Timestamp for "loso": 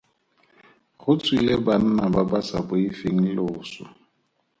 3.37-3.83